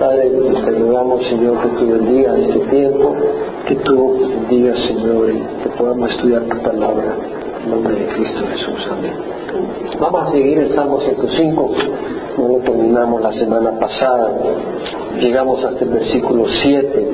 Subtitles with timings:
[0.00, 3.14] Padre, te rogamos, Señor, que tú bendigas este tiempo,
[3.68, 7.16] que tú bendigas, Señor, y que podamos estudiar tu palabra.
[7.62, 8.86] En nombre de Cristo Jesús.
[8.90, 9.12] Amén.
[10.00, 11.70] Vamos a seguir el Salmo 105.
[12.38, 14.32] No lo terminamos la semana pasada.
[15.20, 17.08] Llegamos hasta el versículo 7.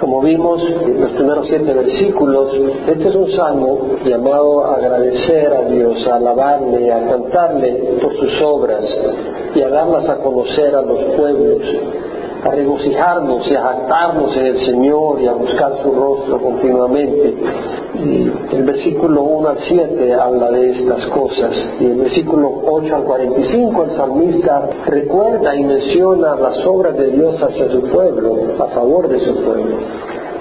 [0.00, 2.52] Como vimos en los primeros siete versículos,
[2.88, 8.42] este es un salmo llamado a agradecer a Dios, a alabarle, a cantarle por sus
[8.42, 8.84] obras
[9.54, 11.62] y a darlas a conocer a los pueblos,
[12.44, 17.34] a regocijarnos y a jactarnos en el Señor y a buscar su rostro continuamente.
[18.52, 21.52] El versículo 1 al 7 habla de estas cosas.
[21.80, 27.40] Y el versículo 8 al 45 el salmista recuerda y menciona las obras de Dios
[27.42, 29.76] hacia su pueblo, a favor de su pueblo.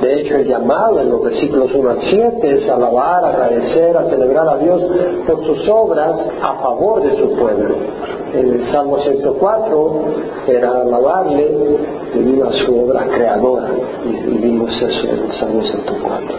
[0.02, 4.50] De hecho, el llamado en los versículos 1 al 7 es alabar, agradecer, a celebrar
[4.50, 4.82] a Dios
[5.26, 7.76] por sus obras a favor de su pueblo.
[8.34, 10.06] El Salmo 104
[10.48, 11.78] era alabarle
[12.14, 13.70] debido a su obra creadora.
[14.06, 16.38] Y vimos eso en el Salmo 104.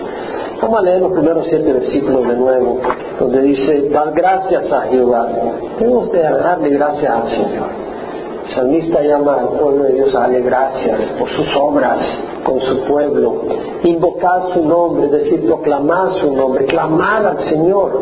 [0.61, 2.79] Vamos a leer los primeros siete versículos de nuevo,
[3.21, 5.29] donde dice, dar gracias a Jehová.
[5.79, 7.69] Tenemos que darle gracias al Señor.
[8.47, 11.99] El salmista llama al pueblo de Dios a darle gracias por sus obras
[12.45, 13.43] con su pueblo,
[13.83, 17.93] invocar su nombre, decir, proclamar su nombre, clamar al Señor.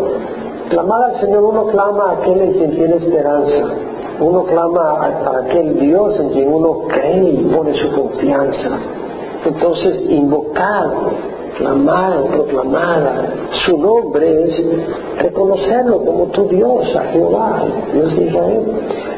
[0.72, 3.74] Clamar al Señor, uno clama a aquel en quien tiene esperanza,
[4.18, 8.70] uno clama a, aquel Dios en quien uno cree y pone su confianza.
[9.44, 10.88] Entonces, invocar
[11.58, 13.02] clamar, proclamar
[13.66, 14.66] su nombre es
[15.18, 18.64] reconocerlo como tu Dios, a Jehová, Dios de Israel.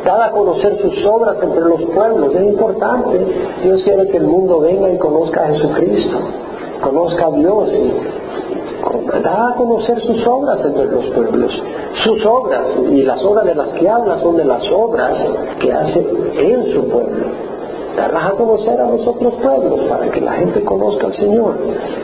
[0.04, 3.26] Dar a conocer sus obras entre los pueblos, es importante.
[3.62, 6.18] Dios quiere que el mundo venga y conozca a Jesucristo,
[6.82, 7.92] conozca a Dios y
[9.22, 11.62] da a conocer sus obras entre los pueblos.
[12.04, 15.18] Sus obras, y las obras de las que habla son de las obras
[15.58, 16.00] que hace
[16.36, 17.44] en su pueblo
[17.96, 21.56] darlas a conocer a los otros pueblos para que la gente conozca al Señor.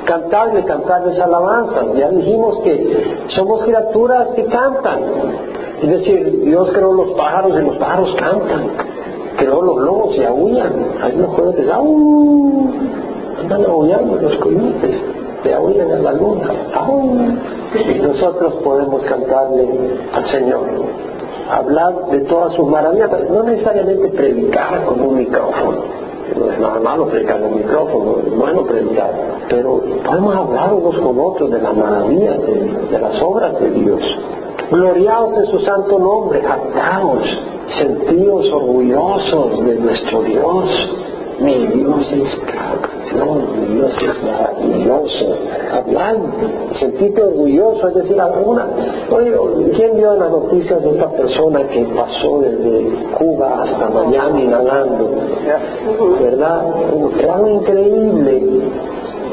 [0.05, 1.95] Cantarle, cantarles alabanzas.
[1.95, 5.01] Ya dijimos que somos criaturas que cantan.
[5.83, 8.63] Es decir, Dios creó los pájaros y los pájaros cantan.
[9.37, 10.73] Creó los lobos y aullan.
[11.03, 12.71] Hay unos coyotes, ¡au!
[13.41, 15.05] Andan aullando los coyotes.
[15.43, 16.51] Te aullan a la luna.
[16.75, 17.15] ¡au!
[17.75, 19.69] Y nosotros podemos cantarle
[20.13, 20.61] al Señor
[21.51, 26.01] hablar de todas sus maravillas, no necesariamente predicar con un micrófono.
[26.37, 29.11] No es nada malo predicar con un micrófono, es bueno predicar,
[29.49, 34.01] pero podemos hablar unos con otros de las maravillas, de, las obras de Dios.
[34.71, 37.25] Gloriados en su santo nombre, jactaos,
[37.79, 40.67] sentidos orgullosos de nuestro Dios.
[41.41, 42.41] Mi Dios es
[43.81, 45.37] Dios es maravilloso.
[45.73, 46.29] Hablando,
[46.79, 48.67] sentirte orgulloso, es decir, alguna.
[49.11, 49.35] Oye,
[49.75, 55.11] ¿quién vio las noticias de esta persona que pasó desde Cuba hasta Miami nadando?
[56.21, 56.67] ¿Verdad?
[57.29, 58.43] Algo increíble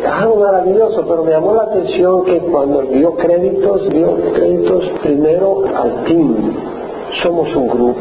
[0.06, 6.04] algo maravilloso, pero me llamó la atención que cuando dio créditos, dio créditos primero al
[6.06, 6.36] team.
[7.24, 8.00] Somos un grupo.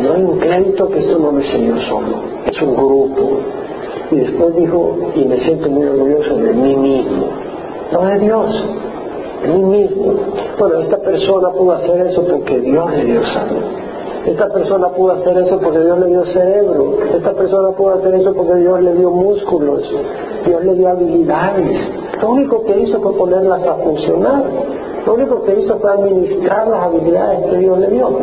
[0.00, 2.16] No hay un crédito que esto no me enseñó solo,
[2.46, 3.38] es un grupo.
[4.10, 7.26] Y después dijo, y me siento muy orgulloso de mí mismo,
[7.92, 8.64] no de Dios,
[9.42, 10.14] de mí mismo.
[10.58, 13.62] Bueno, esta persona pudo hacer eso porque Dios le dio salud.
[14.26, 16.96] Esta persona pudo hacer eso porque Dios le dio cerebro.
[17.14, 19.82] Esta persona pudo hacer eso porque Dios le dio músculos.
[20.46, 21.78] Dios le dio habilidades.
[22.22, 24.44] Lo único que hizo fue ponerlas a funcionar.
[25.04, 28.18] Lo único que hizo fue administrar las habilidades que Dios le dio.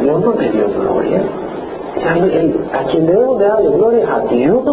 [0.00, 1.22] Dios no le dio gloria.
[2.72, 4.64] A quien debemos de darle gloria a Dios.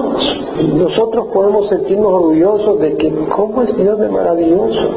[0.76, 4.90] Nosotros podemos sentirnos orgullosos de que cómo es Dios de maravilloso.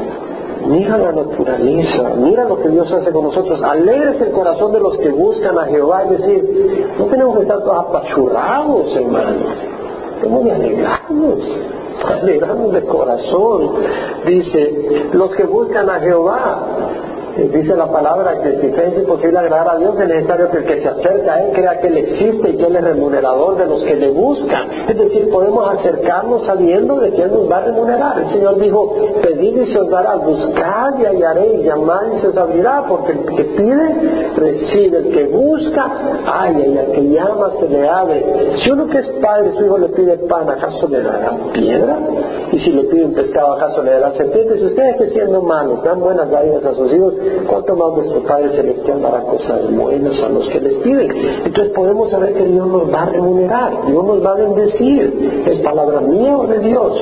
[0.67, 3.61] Mira la naturaleza, mira lo que Dios hace con nosotros.
[3.63, 6.03] Alegres el corazón de los que buscan a Jehová.
[6.03, 9.37] Es decir, no tenemos que estar todos apachurrados, hermano.
[10.21, 11.39] Tenemos que alegrarnos
[12.05, 13.71] alegramos de corazón.
[14.25, 19.75] Dice, los que buscan a Jehová, eh, dice la palabra que si es imposible agradar
[19.75, 22.49] a Dios es necesario que el que se acerca a Él crea que Él existe
[22.49, 24.67] y que Él es remunerador de los que le buscan.
[24.87, 28.19] Es decir, podemos acercarnos sabiendo de que Él nos va a remunerar.
[28.19, 32.37] El Señor dijo, pedid y se os dará, buscad y hallaréis, llamad y se os
[32.37, 35.85] abrirá, porque el que pide, recibe, el que busca,
[36.25, 38.25] halla, y al que llama se le abre.
[38.63, 41.97] Si uno que es padre, su hijo le pide pan, ¿acaso le dará piedra?
[42.51, 44.57] Y si le pide un pescado, ¿acaso le dará serpiente?
[44.57, 47.13] Si ustedes que siendo malos dan buenas dádivas a sus hijos,
[47.47, 51.11] ¿Cuánto más nuestro Padre Celestial dará cosas buenas a los que les piden?
[51.45, 55.43] Entonces podemos saber que Dios nos va a remunerar, Dios nos va a bendecir.
[55.45, 57.01] ¿Es palabra mía o de Dios?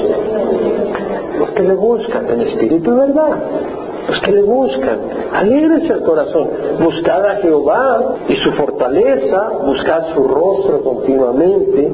[1.39, 3.39] Los que le buscan en espíritu y verdad.
[4.07, 5.00] Los que le buscan.
[5.34, 6.50] Alégrese el corazón.
[6.80, 11.92] Buscad a Jehová y su fortaleza, buscad su rostro continuamente,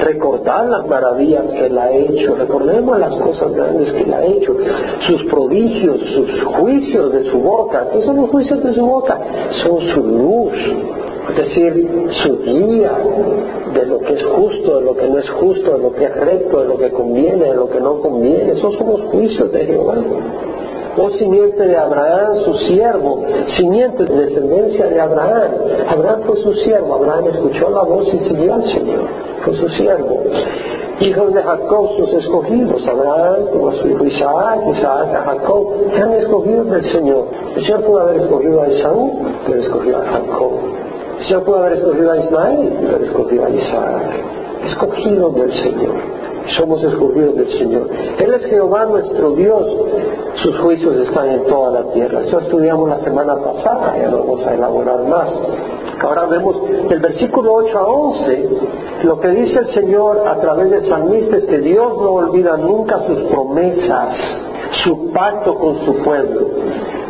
[0.00, 4.56] recordad las maravillas que él ha hecho, recordemos las cosas grandes que él ha hecho,
[5.06, 7.88] sus prodigios, sus juicios de su boca.
[7.92, 9.18] ¿Qué son los juicios de su boca?
[9.64, 10.52] Son su luz,
[11.30, 12.92] es decir, su guía
[13.74, 16.16] de lo que es justo, de lo que no es justo, de lo que es
[16.16, 18.52] recto, de lo que conviene, de lo que no conviene.
[18.52, 19.96] Esos son los juicios de Jehová
[21.00, 23.22] oh simiente de Abraham, su siervo,
[23.56, 25.50] simiente de descendencia de Abraham.
[25.88, 29.00] Abraham fue su siervo, Abraham escuchó la voz y siguió al Señor,
[29.44, 30.22] fue su siervo.
[31.00, 36.12] Hijos de Jacob, sus escogidos, Abraham tuvo a su hijo Isaac, Isaac a Jacob, han
[36.14, 37.26] escogido del Señor.
[37.54, 39.12] El Señor pudo haber escogido a Isaú,
[39.46, 40.52] pero escogió a Jacob.
[41.20, 44.02] El Señor pudo haber escogido a Ismael, pero escogió a Isaac.
[44.64, 46.18] Escogidos del Señor
[46.56, 47.88] somos escogidos del Señor.
[48.18, 49.66] Él es Jehová nuestro Dios,
[50.42, 52.20] sus juicios están en toda la tierra.
[52.20, 55.32] Esto estudiamos la semana pasada, ya lo vamos a elaborar más.
[56.00, 56.56] Ahora vemos
[56.90, 58.48] el versículo 8 a 11,
[59.02, 63.00] lo que dice el Señor a través del salmista es que Dios no olvida nunca
[63.06, 64.16] sus promesas,
[64.84, 66.46] su pacto con su pueblo.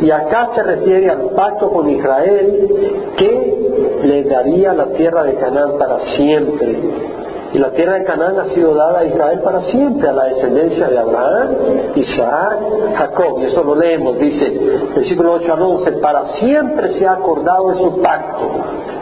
[0.01, 5.77] Y acá se refiere al pacto con Israel que le daría la tierra de Canaán
[5.77, 7.18] para siempre
[7.51, 10.87] y la tierra de Canaán ha sido dada a Israel para siempre, a la descendencia
[10.87, 11.55] de Abraham,
[11.95, 12.59] Isaac,
[12.95, 13.39] Jacob.
[13.41, 14.49] Y eso lo leemos, dice,
[14.95, 18.51] versículo 8 al 11, para siempre se ha acordado de su pacto,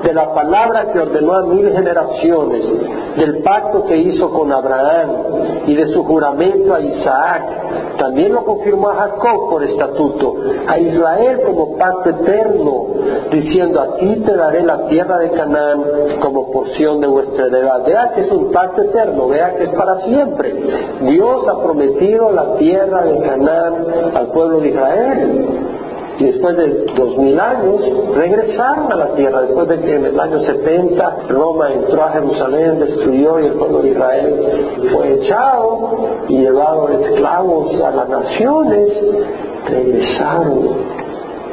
[0.07, 2.63] de la palabra que ordenó a mil generaciones,
[3.17, 5.09] del pacto que hizo con Abraham
[5.65, 7.43] y de su juramento a Isaac.
[7.97, 12.85] También lo confirmó a Jacob por estatuto, a Israel como pacto eterno,
[13.31, 15.83] diciendo, a ti te daré la tierra de Canaán
[16.21, 17.85] como porción de vuestra heredad.
[17.85, 20.55] Vea que es un pacto eterno, vea que es para siempre.
[21.01, 23.73] Dios ha prometido la tierra de Canaán
[24.15, 25.76] al pueblo de Israel
[26.19, 27.81] y después de dos mil años
[28.15, 32.79] regresaron a la tierra, después de que en el año 70 Roma entró a Jerusalén,
[32.79, 35.91] destruyó y el pueblo de Israel fue echado
[36.27, 38.99] y llevado esclavos a las naciones,
[39.69, 40.97] regresaron.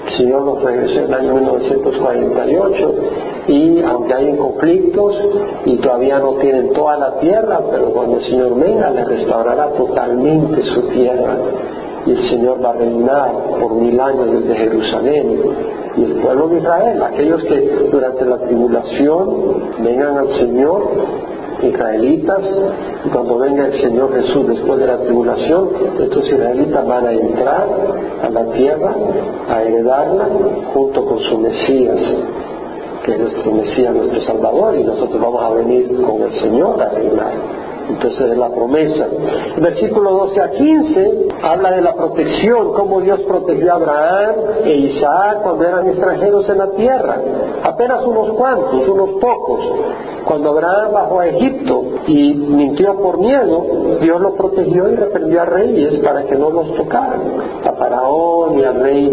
[0.06, 2.94] El Señor los regresó en el año 1948
[3.48, 5.16] y aunque hay conflictos
[5.64, 10.62] y todavía no tienen toda la tierra, pero cuando el Señor venga le restaurará totalmente
[10.74, 11.38] su tierra
[12.06, 15.40] y el Señor va a reinar por mil años desde Jerusalén.
[15.96, 20.82] Y el pueblo de Israel, aquellos que durante la tribulación vengan al Señor,
[21.62, 22.42] israelitas,
[23.04, 25.70] y cuando venga el Señor Jesús después de la tribulación,
[26.00, 27.68] estos israelitas van a entrar
[28.22, 28.94] a la tierra,
[29.48, 30.28] a heredarla
[30.74, 31.96] junto con su Mesías,
[33.04, 36.88] que es nuestro Mesías, nuestro Salvador, y nosotros vamos a venir con el Señor a
[36.90, 37.63] reinar.
[37.88, 39.06] Entonces es la promesa.
[39.58, 44.34] Versículo 12 a 15 habla de la protección, cómo Dios protegió a Abraham
[44.64, 47.16] e Isaac cuando eran extranjeros en la tierra.
[47.62, 49.60] Apenas unos cuantos, unos pocos.
[50.24, 53.62] Cuando Abraham bajó a Egipto y mintió por miedo,
[54.00, 57.20] Dios lo protegió y reprendió a reyes para que no los tocaran,
[57.84, 59.10] Faraón y al rey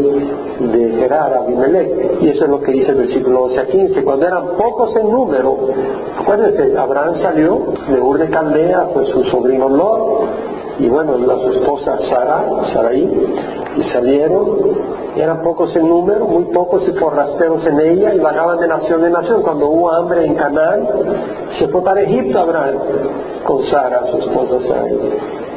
[0.60, 2.22] de Gerar, Abimelech.
[2.22, 4.04] Y eso es lo que dice el versículo 12 a 15.
[4.04, 5.58] Cuando eran pocos en número,
[6.18, 10.24] acuérdense, Abraham salió de Ur de Caldea, pues su sobrino Lot,
[10.80, 13.10] y bueno, la su esposa Sara, Saraí,
[13.76, 18.68] y salieron eran pocos en número, muy pocos y forrasteros en ella, y vagaban de
[18.70, 19.42] nación en nación.
[19.42, 20.88] Cuando hubo hambre en Canaán,
[21.60, 22.76] se fue para Egipto Abraham
[23.46, 24.88] con Sara, su esposa Sara,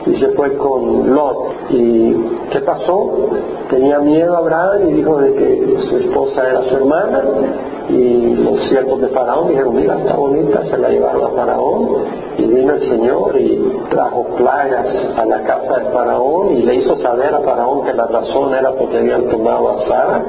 [0.07, 1.55] y se fue con Lot.
[1.71, 2.15] ¿Y
[2.51, 3.31] qué pasó?
[3.71, 7.23] Tenía miedo Abraham y dijo de que su esposa era su hermana,
[7.89, 11.89] y los siervos de Faraón dijeron, mira, está bonita, se la llevaron a Faraón,
[12.39, 16.99] y vino el Señor y trajo plagas a la casa de Faraón y le hizo
[16.99, 20.25] saber a Faraón que la razón era porque habían tomado a Sara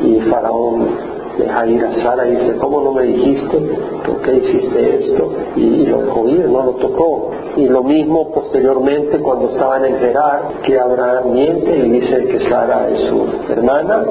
[0.00, 3.58] y Faraón deja ir a Sara y dice, ¿cómo no me dijiste?
[4.04, 5.32] ¿Por qué hiciste esto?
[5.56, 7.30] Y, lo dejó ir, no lo tocó.
[7.56, 12.88] Y lo mismo posteriormente cuando estaban en Gerar, que Abraham miente y dice que Sara
[12.90, 14.04] es su hermana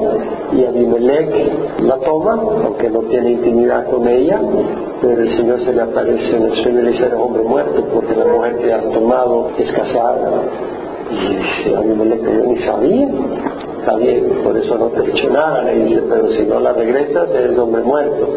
[0.52, 4.40] y Abimelech la toma, aunque no tiene intimidad con ella,
[5.00, 8.14] pero el Señor se le aparece en el sueño y le dice, hombre muerto, porque
[8.14, 10.42] la mujer que has tomado es casada.
[11.10, 13.08] Y dice, Abimelech, yo ni sabía
[13.80, 16.72] está bien, por eso no te he dicho nada, le dice, pero si no la
[16.72, 18.34] regresas eres hombre muerto.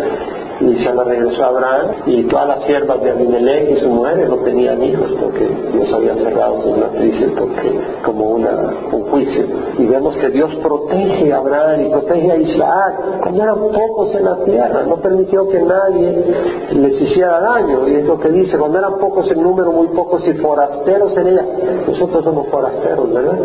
[0.71, 4.29] Y se la regresó a Abraham y todas las siervas de Abimelech y sus mujeres
[4.29, 8.51] no tenían hijos porque Dios había cerrado sus matrices porque como una,
[8.91, 9.45] un juicio.
[9.77, 14.25] Y vemos que Dios protege a Abraham y protege a Isaac cuando eran pocos en
[14.25, 16.23] la tierra, no permitió que nadie
[16.71, 17.87] les hiciera daño.
[17.87, 21.27] Y es lo que dice, cuando eran pocos en número, muy pocos y forasteros en
[21.27, 21.45] ella.
[21.87, 23.37] Nosotros somos forasteros, ¿verdad?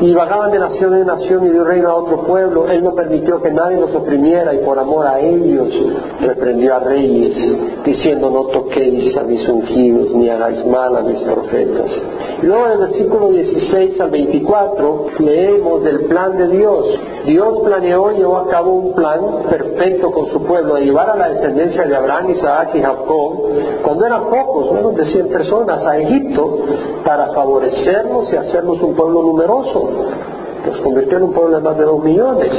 [0.00, 2.66] Y vagaban de nación en nación y de un reino a otro pueblo.
[2.68, 5.72] Él no permitió que nadie los oprimiera y por amor a ellos
[6.44, 11.86] reprendió a reyes, diciendo no toquéis a mis ungidos ni hagáis mal a mis profetas.
[12.42, 17.00] Luego en el versículo 16 al 24 leemos del plan de Dios.
[17.24, 21.16] Dios planeó y llevó a cabo un plan perfecto con su pueblo de llevar a
[21.16, 23.48] la descendencia de Abraham, Isaac y Jacob,
[23.82, 26.58] cuando eran pocos, menos de 100 personas, a Egipto
[27.04, 29.88] para favorecernos y hacernos un pueblo numeroso
[30.66, 32.50] los convirtió en un pueblo de más de dos millones,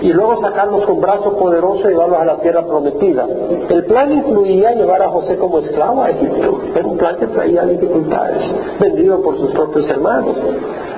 [0.00, 3.26] y luego sacarlos con brazo poderoso y llevarlos a la tierra prometida.
[3.68, 7.64] El plan incluía llevar a José como esclavo a Egipto, era un plan que traía
[7.64, 8.44] dificultades,
[8.80, 10.36] vendido por sus propios hermanos.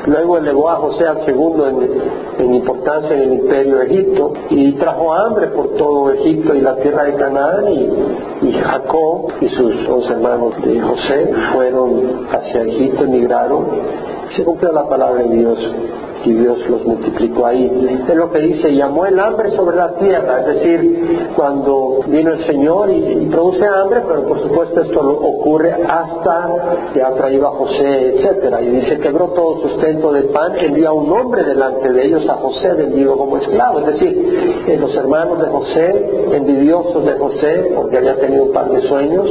[0.06, 5.14] Luego elevó a José al segundo en, importancia en el imperio de Egipto y trajo
[5.14, 7.64] hambre por todo Egipto y la tierra de Canaán
[8.42, 13.66] y, Jacob y sus dos hermanos de José fueron hacia Egipto, emigraron.
[14.36, 15.58] Se cumplió la palabra de Dios
[16.24, 18.04] y Dios los multiplicó ahí.
[18.08, 22.44] Es lo que dice, llamó el hambre sobre la tierra, es decir, cuando vino el
[22.46, 28.14] Señor y, produce hambre, pero por supuesto esto ocurre hasta que ha traído a José,
[28.14, 32.34] etcétera, y dice, quebró todo sustento de pan, envía un hombre delante de ellos a
[32.34, 38.16] José vendido como esclavo, es decir, los hermanos de José, envidiosos de José, porque había
[38.16, 39.30] tenido un par de sueños,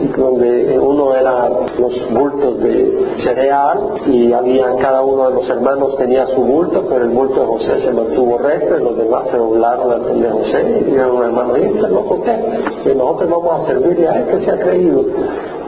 [0.00, 5.96] y donde uno era los bultos de cereal y había cada uno de los hermanos
[5.96, 9.36] tenía su bulto, pero el bulto de José se mantuvo recto y los demás se
[9.36, 12.90] doblaron de José y dijeron, hermano, ¿y este loco qué?
[12.90, 15.04] Y nosotros vamos a servirle a que se ha creído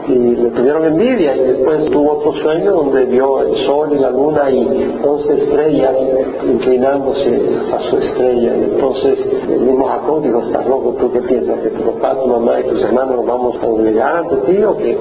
[0.07, 4.09] y le tuvieron envidia y después tuvo otro sueño donde vio el sol y la
[4.09, 5.95] luna y once estrellas
[6.43, 7.41] inclinándose
[7.73, 8.57] a su estrella.
[8.57, 12.27] Y entonces el mismo Jacob dijo estás loco tú qué piensas que tu papá tu
[12.27, 14.97] mamá y tus hermanos nos vamos a obligar ante ti o que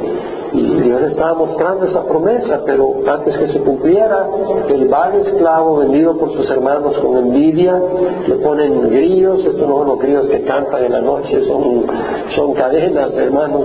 [0.53, 4.27] y Dios estaba mostrando esa promesa, pero antes que se cumpliera,
[4.69, 7.81] el vago esclavo vendido por sus hermanos con envidia,
[8.27, 11.87] le ponen grillos, estos no son los grillos que cantan en la noche, son,
[12.35, 13.63] son cadenas, hermanos,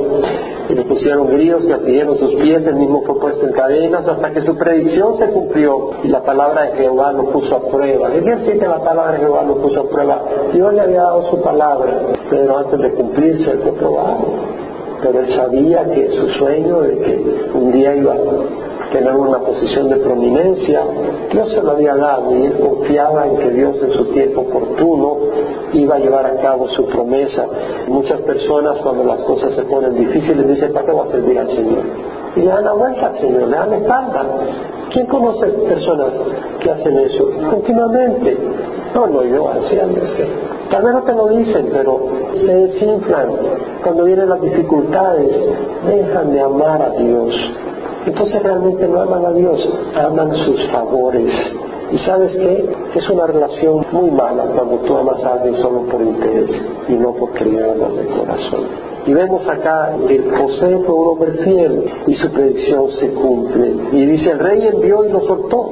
[0.70, 4.32] y le pusieron grillos que pidieron sus pies, el mismo fue puesto en cadenas, hasta
[4.32, 8.12] que su predicción se cumplió y la palabra de Jehová lo puso a prueba.
[8.12, 10.22] ¿Qué quiere decir que la palabra de Jehová lo puso a prueba?
[10.54, 11.92] Dios le había dado su palabra,
[12.30, 14.58] pero antes de cumplirse fue probado
[15.02, 18.18] pero él sabía que su sueño de que un día iba a
[18.92, 20.82] tener una posición de prominencia,
[21.32, 25.18] Dios se lo había dado y él confiaba en que Dios en su tiempo oportuno
[25.74, 27.46] iba a llevar a cabo su promesa.
[27.88, 31.50] Muchas personas cuando las cosas se ponen difíciles dicen, ¿para qué voy a servir al
[31.50, 31.84] Señor?
[32.36, 34.26] Y le dan la vuelta al Señor, le dan la espalda.
[34.92, 36.10] ¿Quién conoce personas
[36.62, 38.38] que hacen eso continuamente?
[38.96, 39.78] No, no, yo, así
[40.70, 43.30] Tal vez no te lo dicen, pero se desinflan.
[43.84, 45.32] Cuando vienen las dificultades,
[45.88, 47.34] dejan de amar a Dios.
[48.06, 49.60] Entonces realmente no aman a Dios,
[49.96, 51.34] aman sus favores.
[51.92, 52.70] Y sabes qué?
[52.96, 56.50] Es una relación muy mala cuando tú amas a alguien solo por interés
[56.90, 58.66] y no porque le amas de corazón.
[59.06, 63.74] Y vemos acá que José fue un hombre fiel y su predicción se cumple.
[63.94, 65.72] Y dice, el rey envió y lo soltó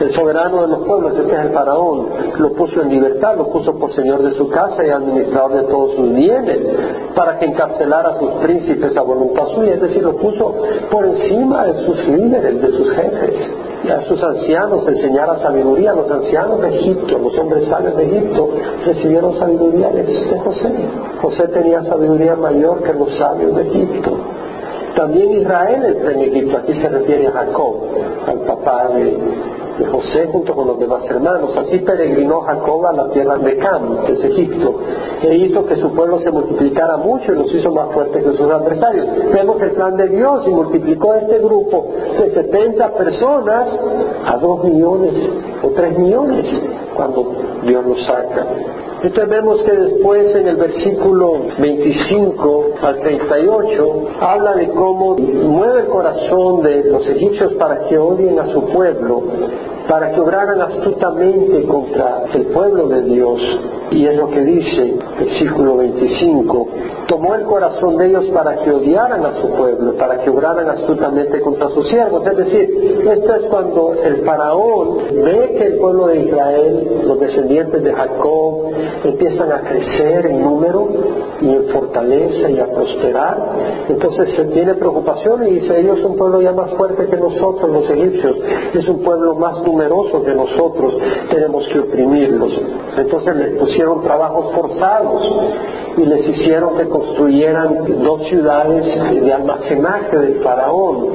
[0.00, 3.78] el soberano de los pueblos, este es el faraón, lo puso en libertad, lo puso
[3.78, 6.66] por señor de su casa y administrador de todos sus bienes,
[7.14, 10.54] para que encarcelara a sus príncipes a voluntad suya, es decir, lo puso
[10.90, 13.50] por encima de sus líderes, de sus jefes,
[13.84, 18.50] y a sus ancianos enseñara sabiduría, los ancianos de Egipto, los hombres sabios de Egipto,
[18.84, 20.72] recibieron sabiduría de José.
[21.20, 24.10] José tenía sabiduría mayor que los sabios de Egipto.
[24.96, 27.74] También Israel entró en Egipto, aquí se refiere a Jacob,
[28.26, 29.18] al papá de,
[29.78, 31.56] de José junto con los demás hermanos.
[31.56, 34.80] Así peregrinó Jacob a la tierra de Cam, que es Egipto,
[35.22, 38.50] e hizo que su pueblo se multiplicara mucho y los hizo más fuertes que sus
[38.50, 39.06] adversarios.
[39.32, 43.68] Vemos el plan de Dios y multiplicó este grupo de 70 personas
[44.24, 45.14] a 2 millones
[45.62, 46.46] o 3 millones
[46.94, 48.46] cuando Dios los saca.
[49.02, 55.86] Entonces vemos que después en el versículo 25 al 38 habla de cómo mueve el
[55.86, 59.22] corazón de los egipcios para que odien a su pueblo
[59.88, 63.40] para que obraran astutamente contra el pueblo de Dios.
[63.90, 66.68] Y es lo que dice, versículo 25,
[67.06, 71.40] tomó el corazón de ellos para que odiaran a su pueblo, para que obraran astutamente
[71.40, 72.26] contra sus siervos.
[72.26, 77.82] Es decir, esto es cuando el faraón ve que el pueblo de Israel, los descendientes
[77.82, 78.70] de Jacob,
[79.04, 80.88] empiezan a crecer en número,
[81.40, 83.36] y en fortaleza y a prosperar.
[83.88, 87.70] Entonces se tiene preocupación y dice, ellos son un pueblo ya más fuerte que nosotros,
[87.70, 88.36] los egipcios,
[88.72, 90.96] es un pueblo más numeroso que nosotros,
[91.30, 92.52] tenemos que oprimirlos.
[92.96, 95.22] Entonces les pusieron trabajos forzados
[95.96, 101.10] y les hicieron que construyeran dos ciudades de almacenaje del faraón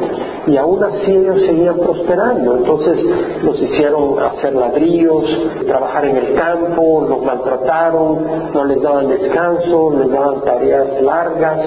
[0.47, 2.57] y aún así ellos seguían prosperando.
[2.57, 2.97] Entonces
[3.43, 5.23] los hicieron hacer ladrillos,
[5.65, 11.59] trabajar en el campo, los maltrataron, no les daban descanso, les daban tareas largas,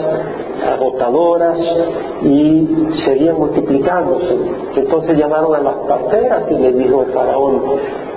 [0.74, 1.58] agotadoras
[2.22, 2.68] y
[3.04, 4.38] seguían multiplicándose.
[4.74, 7.62] Entonces llamaron a las parteras y les dijo el faraón,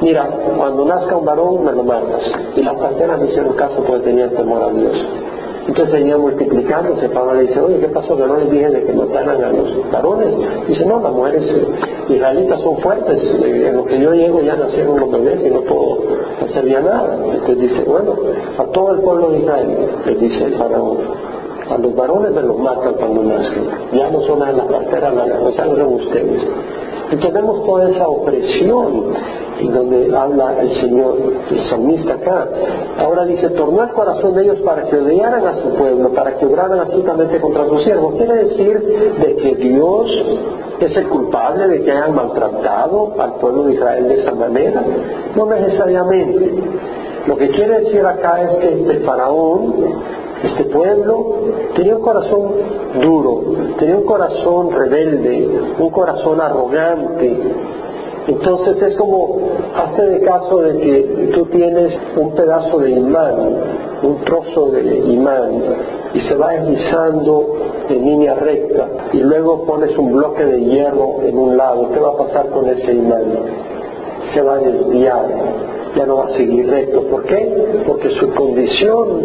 [0.02, 0.28] mira,
[0.58, 2.22] cuando nazca un varón me lo mandas.
[2.56, 4.94] Y las parteras me hicieron caso porque tenían temor a Dios.
[5.68, 7.10] Entonces seguía multiplicándose.
[7.10, 8.16] Pablo le dice, oye, ¿qué pasó?
[8.16, 10.34] Que no les dije de que mataran a los varones.
[10.68, 11.44] Dice, no, las mujeres
[12.08, 13.22] israelitas son fuertes.
[13.44, 15.98] En lo que yo llego ya nacieron los bebés y no puedo
[16.42, 17.18] hacer ya nada.
[17.22, 18.16] Entonces dice, bueno,
[18.58, 20.98] a todo el pueblo de Israel, le dice el faraón,
[21.70, 23.68] a los varones me los matan cuando nacen.
[23.92, 26.48] Ya no son las parteras, las son ustedes.
[27.12, 29.14] Entonces vemos toda esa opresión
[29.60, 31.18] y donde habla el Señor,
[31.50, 32.48] el salmista acá.
[33.00, 36.46] Ahora dice, tornó el corazón de ellos para que odiaran a su pueblo, para que
[36.46, 38.12] obraran astutamente contra su siervo.
[38.12, 38.80] Quiere decir
[39.20, 40.12] de que Dios
[40.80, 44.84] es el culpable de que hayan maltratado al pueblo de Israel de esa manera.
[45.36, 46.54] No necesariamente.
[47.26, 49.74] Lo que quiere decir acá es que el faraón
[50.44, 51.36] este pueblo
[51.78, 52.52] tenía un corazón
[53.02, 53.44] duro,
[53.78, 57.38] tenía un corazón rebelde, un corazón arrogante,
[58.28, 59.38] entonces es como,
[59.76, 63.36] hazte de caso de que tú tienes un pedazo de imán,
[64.02, 65.62] un trozo de imán,
[66.16, 67.58] y se va deslizando
[67.88, 72.10] en línea recta, y luego pones un bloque de hierro en un lado, ¿qué va
[72.10, 73.24] a pasar con ese imán?
[74.34, 75.26] Se va a desviar,
[75.96, 77.04] ya no va a seguir recto.
[77.04, 77.84] ¿Por qué?
[77.88, 79.22] Porque su condición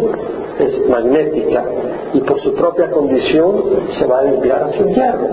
[0.59, 1.63] es magnética
[2.13, 3.63] y por su propia condición
[3.97, 5.27] se va a desviar hacia el hierro.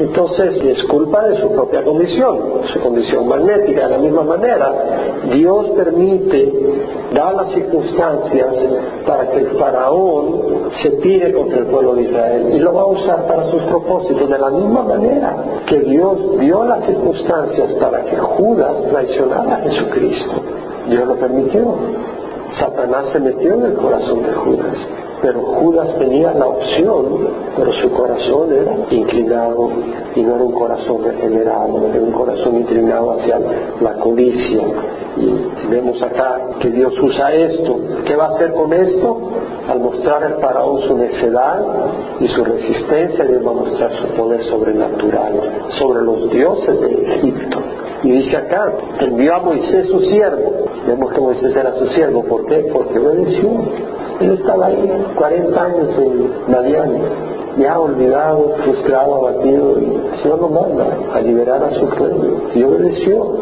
[0.00, 2.38] Entonces es culpa de su propia condición,
[2.72, 3.88] su condición magnética.
[3.88, 4.72] De la misma manera,
[5.32, 6.52] Dios permite,
[7.12, 8.54] da las circunstancias
[9.04, 12.86] para que el faraón se tire contra el pueblo de Israel y lo va a
[12.86, 14.28] usar para sus propósitos.
[14.28, 15.36] De la misma manera
[15.66, 20.42] que Dios dio las circunstancias para que Judas traicionara a Jesucristo.
[20.88, 21.74] Dios lo permitió.
[22.52, 24.88] Satanás se metió en el corazón de Judas
[25.20, 29.70] pero Judas tenía la opción, pero su corazón era inclinado
[30.14, 33.38] y no era un corazón regenerado, era un corazón inclinado hacia
[33.80, 34.62] la codicia.
[35.16, 37.78] Y vemos acá que Dios usa esto.
[38.04, 39.18] ¿Qué va a hacer con esto?
[39.68, 41.64] Al mostrar al faraón su necedad
[42.20, 47.58] y su resistencia, Dios va a mostrar su poder sobrenatural sobre los dioses de Egipto.
[48.04, 50.57] Y dice acá, envió a Moisés su siervo.
[50.88, 52.24] Vemos que Moisés era su siervo.
[52.24, 52.66] ¿Por qué?
[52.72, 53.50] Porque obedeció.
[54.20, 56.96] Él estaba ahí 40 años en Madian,
[57.58, 62.40] ya olvidado, frustrado, abatido, y el lo manda a liberar a su pueblo.
[62.54, 63.36] Y obedeció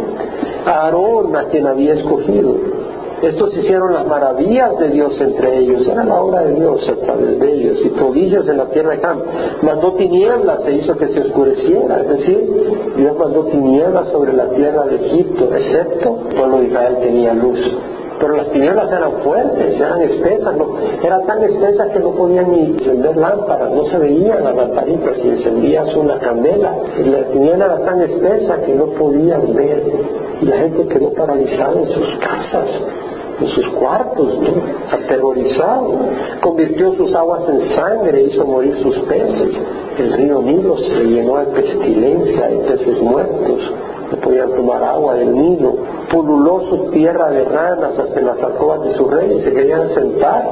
[0.67, 2.76] a Aarón, a quien había escogido.
[3.23, 7.41] Estos hicieron las maravillas de Dios entre ellos, era la obra de Dios a través
[7.41, 9.23] de ellos, y prodigios en la tierra de Cam.
[9.63, 14.85] Mandó tinieblas e hizo que se oscureciera, es decir, Dios mandó tinieblas sobre la tierra
[14.85, 16.19] de Egipto, excepto
[16.59, 17.59] de Israel tenía luz
[18.19, 22.61] pero las tinieblas eran fuertes, eran espesas, no, eran tan espesas que no podían ni
[22.61, 26.73] encender lámparas, no se veían las lamparitas si encendías una candela.
[26.99, 29.83] Y la tiniebla era tan espesa que no podían ver.
[30.41, 32.69] Y la gente quedó paralizada en sus casas,
[33.41, 34.39] en sus cuartos,
[34.91, 35.99] aterrorizado.
[36.43, 39.57] Convirtió sus aguas en sangre, hizo morir sus peces.
[39.99, 43.73] El río Nilo se llenó de pestilencia, de peces muertos.
[44.11, 48.95] No podían tomar agua del Nilo pululó su tierra de ranas hasta las alcobas de
[48.95, 50.45] su rey y se querían sentar.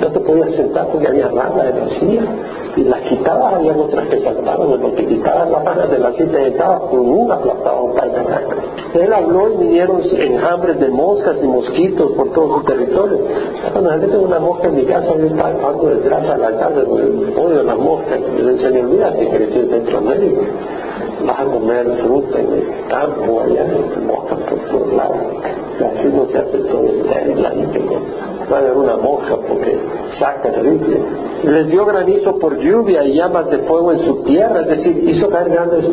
[0.00, 2.22] No te podías sentar porque había ranas de la silla.
[2.76, 6.46] Y las quitabas, había otras que saltaban, y porque quitabas las ranas de la silla
[6.46, 8.56] estabas con una aplastada un par de ranas.
[8.92, 13.18] Él habló y vinieron enjambres de moscas y mosquitos por todo su territorio.
[13.72, 16.82] Cuando gente tiene una mosca en mi casa, yo estaba pasando detrás de la casa,
[16.86, 18.20] odio las moscas.
[18.20, 20.42] Le enseñé, olvídate que crecí en Centroamérica
[21.26, 24.38] vas a comer fruta en el campo, allá en moscas
[24.78, 27.80] por no se hace todo el día, la gente
[28.50, 29.78] va a haber una mosca porque
[30.18, 31.00] saca terrible.
[31.44, 35.28] Les dio granizo por lluvia y llamas de fuego en su tierra, es decir, hizo
[35.28, 35.84] caer grandes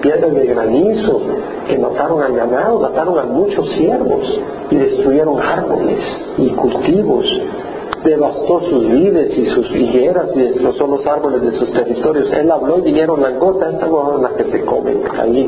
[0.00, 1.20] piedras de granizo
[1.66, 4.40] que mataron al ganado, mataron a muchos siervos
[4.70, 6.00] y destruyeron árboles
[6.38, 7.26] y cultivos
[8.04, 12.32] devastó sus vides y sus higueras y destrozó los árboles de sus territorios.
[12.32, 15.02] Él habló y vinieron langostas, estas no son las que se comen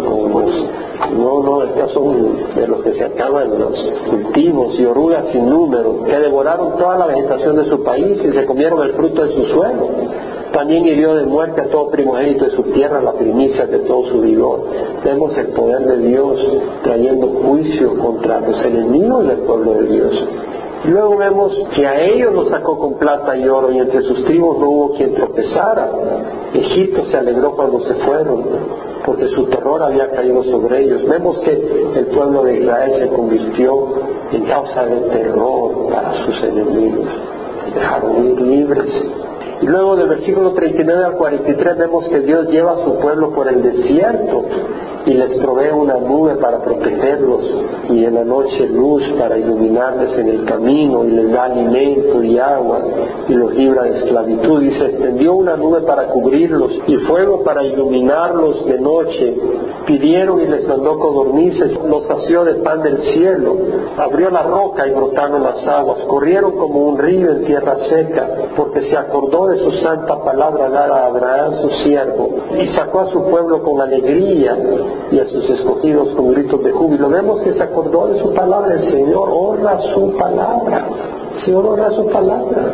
[0.05, 0.71] como los,
[1.17, 6.05] no, no, estas son de los que se acaban los cultivos y orugas sin número,
[6.05, 9.45] que devoraron toda la vegetación de su país y se comieron el fruto de su
[9.47, 9.89] suelo.
[10.53, 14.21] También hirió de muerte a todo primogénito de su tierra, la primicia de todo su
[14.21, 14.63] vigor.
[15.05, 16.39] Vemos el poder de Dios
[16.85, 20.29] trayendo juicio contra los enemigos del pueblo de Dios.
[20.87, 24.59] Luego vemos que a ellos los sacó con plata y oro y entre sus tribus
[24.59, 25.91] no hubo quien tropezara.
[26.53, 28.45] Egipto se alegró cuando se fueron
[29.05, 31.07] porque su terror había caído sobre ellos.
[31.09, 31.53] Vemos que
[31.97, 33.95] el pueblo de Israel se convirtió
[34.33, 37.07] en causa de terror para sus enemigos.
[37.75, 38.93] Dejaron ir libres
[39.63, 43.49] y luego del versículo 39 al 43 vemos que Dios lleva a su pueblo por
[43.49, 44.45] el desierto
[45.07, 47.43] y les provee una nube para protegerlos
[47.91, 52.39] y en la noche luz para iluminarles en el camino y les da alimento y
[52.39, 52.81] agua
[53.29, 54.63] y los libra de esclavitud.
[54.63, 59.37] Y se extendió una nube para cubrirlos y fuego para iluminarlos de noche.
[59.87, 63.57] Pidieron y les mandó codornices los sació de pan del cielo
[63.97, 65.99] abrió la roca y brotaron las aguas.
[66.07, 71.05] Corrieron como un río en tierra seca porque se acordó de su santa palabra dada
[71.05, 74.57] a Abraham su siervo y sacó a su pueblo con alegría
[75.11, 77.09] y a sus escogidos con gritos de júbilo.
[77.09, 80.89] Vemos que se acordó de su palabra, el Señor honra su palabra.
[81.45, 82.73] Señor honra su palabra.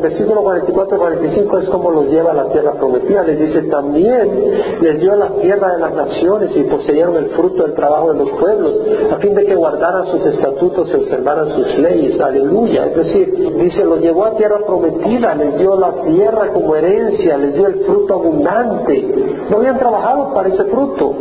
[0.00, 3.22] Versículo 44-45 es como los lleva a la tierra prometida.
[3.24, 7.74] Les dice también, les dio la tierra de las naciones y poseyeron el fruto del
[7.74, 8.80] trabajo de los pueblos,
[9.12, 12.20] a fin de que guardaran sus estatutos y observaran sus leyes.
[12.20, 12.86] Aleluya.
[12.86, 17.54] Es decir, dice, los llevó a tierra prometida, les dio la tierra como herencia, les
[17.54, 19.36] dio el fruto abundante.
[19.50, 21.14] No habían trabajado para ese fruto,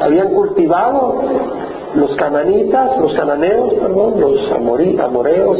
[0.00, 1.22] habían cultivado
[1.94, 5.58] los cananitas, los cananeos, perdón, los amoreos,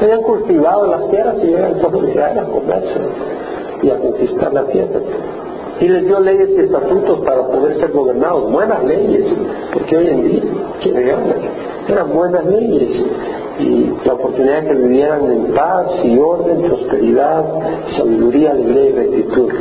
[0.00, 3.00] habían cultivado las tierras y llegan a comerse
[3.82, 5.00] y a conquistar la tierra.
[5.80, 9.32] Y les dio leyes y estatutos para poder ser gobernados, buenas leyes,
[9.72, 10.42] porque hoy en día,
[10.82, 11.36] ¿quién gana?
[11.86, 13.06] Eran buenas leyes
[13.58, 17.44] y la oportunidad de que vivieran en paz y orden, prosperidad,
[17.96, 19.52] sabiduría, alegría y rectitud.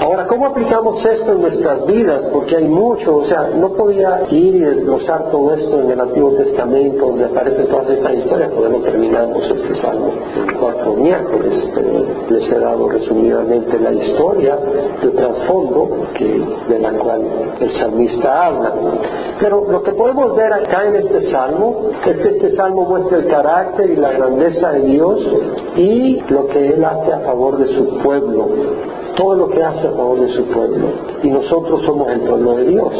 [0.00, 2.24] Ahora, ¿cómo aplicamos esto en nuestras vidas?
[2.32, 6.32] Porque hay mucho, o sea, no podía ir y desglosar todo esto en el Antiguo
[6.32, 10.12] Testamento, donde aparecen todas estas historias, porque no terminamos este salmo
[10.60, 14.56] cuatro miércoles, pero les he dado resumidamente la historia
[15.02, 17.22] de trasfondo que, de la cual
[17.60, 18.72] el salmista habla.
[19.40, 23.26] Pero lo que podemos ver acá en este salmo es que este salmo muestra el
[23.42, 25.20] carácter y la grandeza de Dios
[25.76, 28.48] y lo que Él hace a favor de su pueblo
[29.16, 30.86] todo lo que hace a favor de su pueblo.
[31.24, 32.92] Y nosotros somos el pueblo de Dios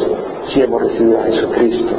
[0.48, 1.94] si hemos recibido a Jesucristo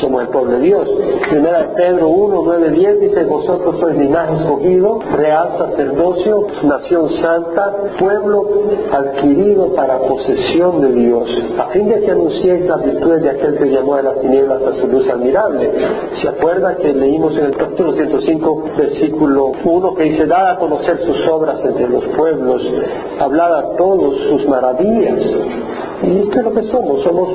[0.00, 0.88] somos el pueblo de Dios.
[1.28, 7.74] Primera de Pedro 1, 9, 10 dice, vosotros sois linaje escogido, real sacerdocio, nación santa,
[7.98, 8.46] pueblo
[8.92, 13.66] adquirido para posesión de Dios, a fin de que anunciéis las virtudes de aquel que
[13.66, 15.70] llamó a las tinieblas a su luz admirable.
[16.20, 20.98] ¿Se acuerda que leímos en el capítulo 105, versículo 1, que dice, dad a conocer
[21.04, 22.62] sus obras entre los pueblos,
[23.18, 25.20] hablad a todos sus maravillas?
[26.02, 27.28] Y esto es lo que somos, somos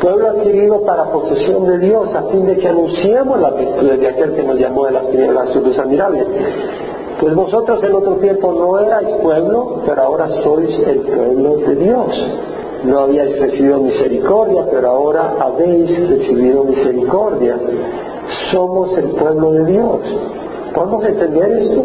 [0.00, 4.34] pueblo adquirido para posesión de Dios, a fin de que anunciemos la virtud de aquel
[4.34, 6.26] que nos llamó de las tinieblas a.
[7.20, 12.28] Pues vosotros en otro tiempo no erais pueblo, pero ahora sois el pueblo de Dios.
[12.84, 17.56] No habíais recibido misericordia, pero ahora habéis recibido misericordia.
[18.50, 20.00] Somos el pueblo de Dios.
[20.74, 21.84] ¿Podemos entender esto?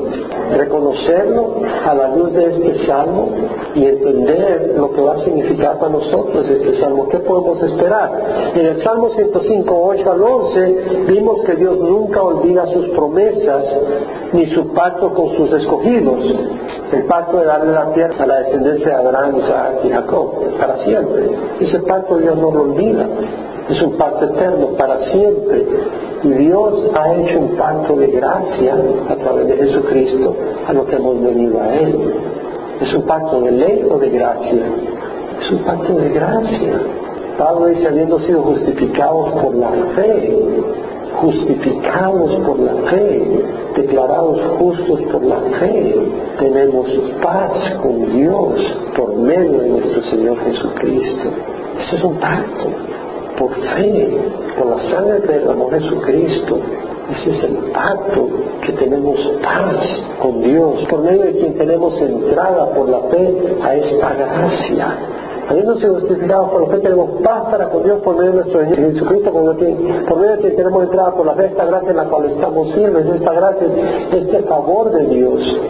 [0.58, 3.30] Reconocerlo a la luz de este salmo
[3.76, 7.08] y entender lo que va a significar para nosotros este salmo.
[7.10, 8.12] ¿Qué podemos esperar?
[8.56, 10.76] En el Salmo 105, 8 al 11,
[11.08, 13.66] vimos que Dios nunca olvida sus promesas
[14.34, 16.24] ni su pacto con sus escogidos.
[16.92, 20.78] El pacto de darle la tierra a la descendencia de Abraham, Isaac y Jacob, para
[20.84, 21.30] siempre.
[21.60, 23.06] Ese pacto Dios no lo olvida.
[23.70, 25.66] Es un pacto eterno, para siempre.
[26.24, 28.76] Y Dios ha hecho un pacto de gracia
[29.10, 32.14] a través de Jesucristo a lo que hemos venido a Él.
[32.82, 34.64] ¿Es un pacto de ley o de gracia?
[35.42, 36.82] Es un pacto de gracia.
[37.38, 40.40] Pablo dice, habiendo sido justificados por la fe,
[41.22, 43.44] justificados por la fe,
[43.76, 45.96] declarados justos por la fe,
[46.40, 46.90] tenemos
[47.22, 48.60] paz con Dios
[48.96, 51.28] por medio de nuestro Señor Jesucristo.
[51.80, 52.70] Ese es un pacto
[53.38, 54.18] por fe,
[54.58, 56.60] por la sangre del amor de Jesucristo.
[57.10, 58.28] Ese es el pacto
[58.62, 59.78] que tenemos paz
[60.20, 64.98] con Dios, por medio de quien tenemos entrada por la fe a esta gracia.
[65.50, 68.92] habiéndose justificados por lo que tenemos paz para con Dios por medio de nuestro Señor
[68.92, 72.26] Jesucristo, por medio de que tenemos entrada por la fe, esta gracia en la cual
[72.26, 75.62] estamos firmes, esta gracia es este favor de Dios.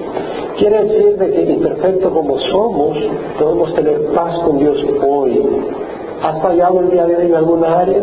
[0.57, 2.97] Quiere decir de que imperfecto como somos,
[3.37, 5.45] podemos tener paz con Dios hoy.
[6.21, 8.01] ¿Has fallado el día de hoy en alguna área?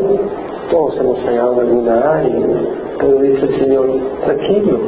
[0.71, 2.37] Todos hemos fallado en alguna área.
[2.99, 3.87] Pero dice el Señor,
[4.25, 4.79] tranquilo,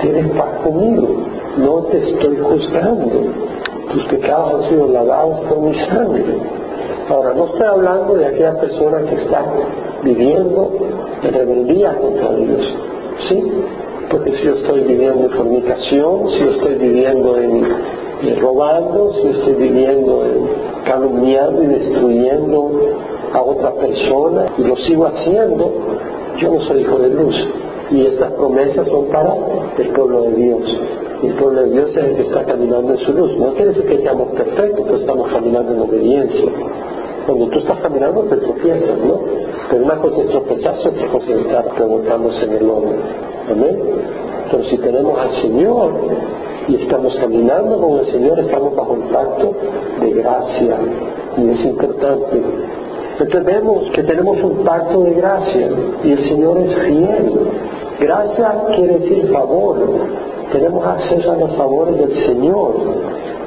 [0.00, 1.08] tienes paz conmigo,
[1.58, 3.06] no te estoy juzgando
[3.92, 6.24] tus pecados han sido lavados por mi sangre.
[7.08, 9.44] Ahora, no estoy hablando de aquella persona que está
[10.02, 10.70] viviendo
[11.22, 12.74] en rebeldía contra Dios.
[13.28, 13.52] ¿Sí?
[14.10, 17.66] Porque si yo estoy viviendo en fornicación, si yo estoy viviendo en,
[18.40, 22.70] robando, si estoy viviendo en calumniando y destruyendo
[23.32, 25.72] a otra persona y lo sigo haciendo,
[26.38, 27.34] yo no soy hijo de luz.
[27.90, 29.34] Y estas promesas son para
[29.78, 30.80] el pueblo de Dios.
[31.22, 33.36] El pueblo de Dios es el que está caminando en su luz.
[33.36, 36.50] No quiere decir que seamos perfectos, pero estamos caminando en obediencia.
[37.26, 39.20] Cuando tú estás caminando te tropiezas, ¿no?
[39.68, 42.96] Pero una cosa es tropezarse, otra cosa es estar preguntándose en el hombre.
[43.50, 43.78] Amén.
[44.50, 45.92] Pero si tenemos al Señor
[46.70, 49.54] y estamos caminando con el Señor, estamos bajo el pacto
[50.00, 50.76] de gracia.
[51.36, 52.42] Y es importante.
[53.12, 55.68] Entonces vemos que tenemos un pacto de gracia
[56.04, 57.40] y el Señor es fiel.
[57.98, 59.76] Gracia quiere decir favor
[60.52, 62.74] tenemos acceso a los favores del Señor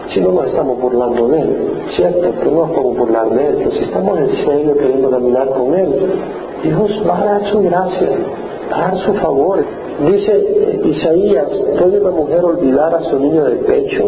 [0.09, 1.57] si no nos estamos burlando de Él,
[1.95, 2.31] ¿cierto?
[2.39, 6.13] Pero no podemos burlar de Él, pero si estamos en serio queriendo caminar con Él,
[6.63, 8.09] Dios va a dar su gracia,
[8.71, 9.65] va a dar su favor.
[10.05, 11.47] Dice Isaías,
[11.79, 14.03] ¿puede una mujer olvidar a su niño de pecho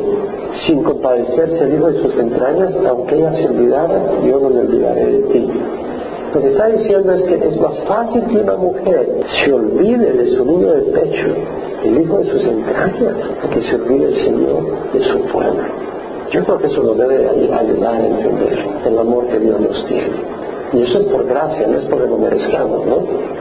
[0.68, 2.76] sin compadecerse el hijo de sus entrañas?
[2.86, 5.50] Aunque ella se olvidara, yo no me olvidaré de ti.
[6.34, 10.28] Lo que está diciendo es que es más fácil que una mujer se olvide de
[10.32, 11.28] su niño de pecho
[11.86, 13.16] el hijo de sus entrañas,
[13.54, 15.64] que se olvide el Señor de su pueblo.
[16.32, 20.35] Yo creo que eso nos debe ayudar a entender el amor que Dios nos tiene.
[20.76, 22.98] Y eso es por gracia, no es porque lo merezcamos, ¿no?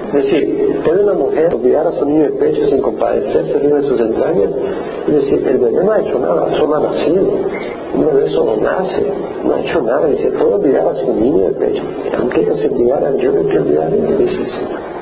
[0.06, 4.00] Es decir, ¿puede una mujer olvidar a su niño de pecho sin compadecerse de sus
[4.00, 4.50] entrañas?
[5.08, 7.32] Es decir, el bebé no ha hecho nada, solo ha nacido.
[7.94, 10.06] Un bebé solo nace, no ha hecho nada.
[10.06, 11.82] Dice, ¿puede olvidar a su niño de pecho?
[12.18, 14.44] Aunque ellos se olvidaran, yo no te olvidaré, dice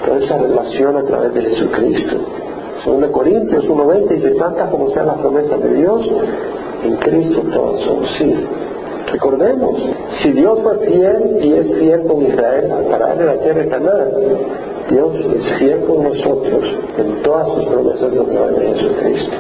[0.07, 2.17] Toda esa relación a través de Jesucristo.
[2.83, 6.11] Según Corintios 1.20 dice, tantas como sean las promesas de Dios,
[6.83, 8.35] en Cristo todas son sí.
[9.13, 9.79] Recordemos,
[10.23, 14.09] si Dios fue fiel y es fiel con Israel para darle la tierra de Canaán,
[14.89, 16.65] Dios es fiel con nosotros
[16.97, 19.37] en todas sus promesas de través de Jesucristo.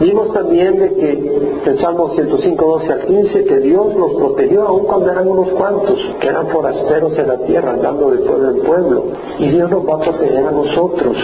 [0.00, 4.84] Vimos también de que en Salmo 105, 12 al 15, que Dios los protegió aún
[4.86, 9.04] cuando eran unos cuantos, que eran forasteros en la tierra, andando de pueblo en pueblo.
[9.38, 11.16] Y Dios nos va a proteger a nosotros.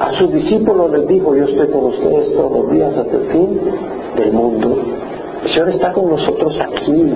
[0.00, 3.60] A sus discípulos les dijo, yo estoy con ustedes todos los días hasta el fin
[4.16, 4.76] del mundo.
[5.46, 7.14] El Señor está con nosotros aquí.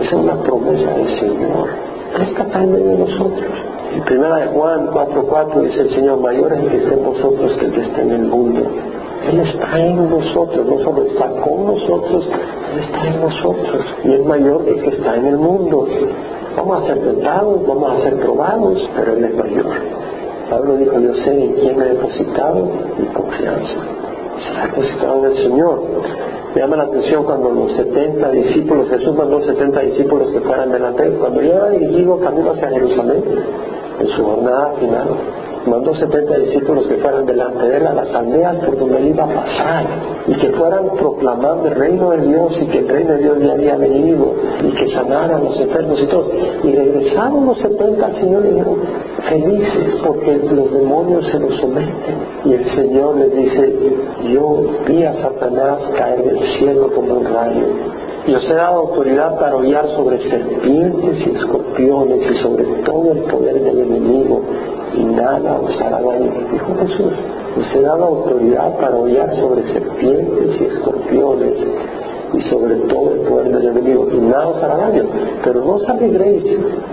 [0.00, 1.68] Esa es una promesa del Señor.
[2.16, 3.52] Él está en de nosotros.
[3.94, 7.52] En primera de Juan 4.4 dice el Señor, mayor es el que esté en vosotros
[7.58, 8.62] que el que esté en el mundo.
[9.30, 12.30] Él está en nosotros, no solo está con nosotros,
[12.72, 13.84] Él está en nosotros.
[14.04, 15.86] Y es mayor el que está en el mundo.
[16.56, 19.66] Vamos a ser tentados, vamos a ser probados, pero Él es mayor.
[20.48, 23.80] Pablo dijo, yo sé en quién me he depositado mi confianza.
[24.38, 25.82] Se ha depositado en el Señor.
[26.54, 31.08] Me llama la atención cuando los 70 discípulos, Jesús mandó 70 discípulos que fueran delante.
[31.10, 33.22] Cuando yo era dirigido camino hacia Jerusalén,
[34.00, 35.08] en su jornada final,
[35.66, 39.24] mandó 70 discípulos que fueran delante de él a las aldeas por donde él iba
[39.24, 39.84] a pasar
[40.26, 43.52] y que fueran proclamando el reino de Dios y que el reino de Dios ya
[43.52, 44.34] había venido
[44.64, 46.30] y que sanaran los enfermos y todo.
[46.64, 48.76] Y regresaron los 70 al Señor y dijeron,
[49.28, 52.16] felices porque los demonios se los someten.
[52.44, 53.74] Y el Señor les dice,
[54.32, 57.66] yo vi a Satanás caer del cielo como un rayo.
[58.26, 63.18] Y os he dado autoridad para hollar sobre serpientes y escorpiones y sobre todo el
[63.24, 64.42] poder del enemigo
[64.94, 66.32] y nada os hará daño.
[66.50, 67.12] Dijo Jesús,
[67.58, 71.58] os he dado autoridad para hollar sobre serpientes y escorpiones
[72.32, 75.04] y sobre todo el poder del enemigo y nada os hará daño.
[75.44, 76.44] Pero no os alegréis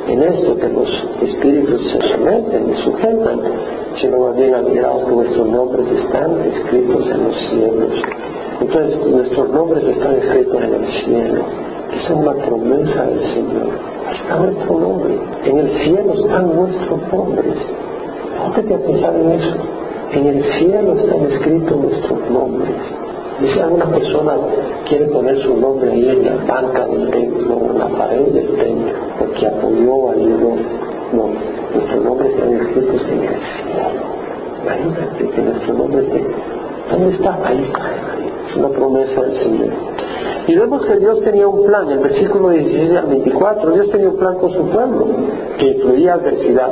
[0.08, 0.90] en esto que los
[1.22, 3.42] espíritus se someten y sujetan,
[4.02, 8.02] sino más bien que vuestros nombres están escritos en los cielos.
[8.62, 11.42] Entonces nuestros nombres están escritos en el cielo.
[11.94, 13.70] Es una promesa del Señor.
[14.14, 15.20] Está nuestro nombre.
[15.46, 17.56] En el cielo están nuestros nombres.
[18.38, 19.56] Póngate a pensar en eso.
[20.12, 23.07] En el cielo están escritos nuestros nombres.
[23.40, 24.34] Y si alguna persona
[24.88, 28.94] quiere poner su nombre ahí en la banca del templo en la pared del templo,
[29.20, 30.56] porque apoyó ayudó,
[31.14, 31.30] no,
[31.74, 34.18] nuestros nombres están escritos en el cielo.
[34.64, 36.26] Imagínate que nuestro nombre esté.
[36.90, 37.40] ¿Dónde está?
[37.46, 37.80] Ahí está.
[38.50, 39.74] Es una promesa del Señor.
[40.48, 44.18] Y vemos que Dios tenía un plan, el versículo 16 al 24, Dios tenía un
[44.18, 45.08] plan con su pueblo,
[45.58, 46.72] que incluía adversidad.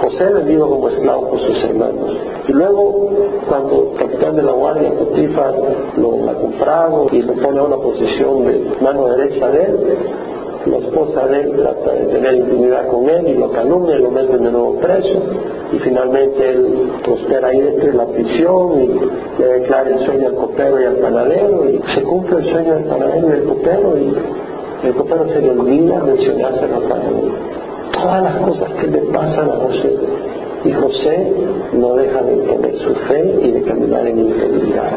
[0.00, 2.16] José vendido como esclavo por sus hermanos.
[2.46, 3.10] Y luego,
[3.48, 5.54] cuando el capitán de la guardia, Potifar,
[5.96, 9.78] lo ha comprado y lo pone a una posición de mano derecha de él,
[10.66, 14.10] la esposa de él trata de tener intimidad con él y lo calumnia y lo
[14.10, 15.22] mete de nuevo preso.
[15.72, 20.34] Y finalmente él prospera ahí dentro de la prisión y le declara el sueño al
[20.34, 21.68] copero y al panadero.
[21.68, 25.50] Y se cumple el sueño del panadero y del copero y el copero se le
[25.50, 27.57] olvida mencionarse al panadero
[28.02, 29.96] todas las cosas que le pasan a José.
[30.64, 31.32] Y José
[31.72, 34.92] no deja de tener su fe y de caminar en integridad.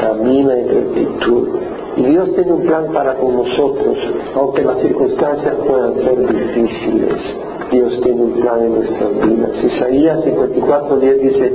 [0.00, 1.48] Camina en rectitud.
[1.96, 3.98] Y Dios tiene un plan para con nosotros,
[4.36, 7.47] aunque las circunstancias puedan ser difíciles.
[7.70, 9.50] Dios tiene un plan en nuestras vidas.
[9.62, 11.52] Isaías 54.10 dice,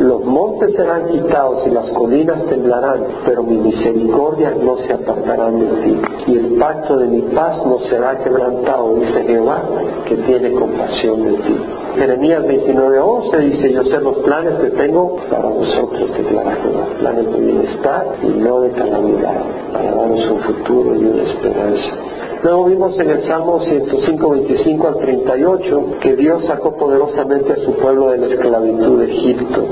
[0.00, 5.66] los montes serán quitados y las colinas temblarán, pero mi misericordia no se apartarán de
[5.66, 6.00] ti.
[6.26, 9.62] Y el pacto de mi paz no será quebrantado, dice Jehová,
[10.06, 11.56] que tiene compasión de ti.
[11.94, 17.38] Jeremías 29.11 dice, yo sé los planes que tengo para vosotros, declara Jehová, planes de
[17.38, 21.96] bienestar y no de calamidad, para daros un futuro y una esperanza.
[22.42, 27.72] Luego vimos en el Salmo 105, 25 al 38 que Dios sacó poderosamente a su
[27.74, 29.64] pueblo de la esclavitud de Egipto.